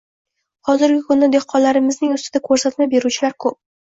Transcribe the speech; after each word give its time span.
Hozirgi 0.69 1.01
kunda 1.09 1.27
dehqonlarimizning 1.35 2.15
ustida 2.17 2.43
ko‘rsatma 2.47 2.87
beruvchilar 2.95 3.37
ko‘p. 3.45 3.55